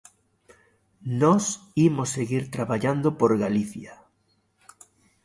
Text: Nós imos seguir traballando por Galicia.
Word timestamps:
Nós 1.21 1.43
imos 1.87 2.09
seguir 2.17 2.43
traballando 2.55 3.07
por 3.19 3.31
Galicia. 3.43 3.93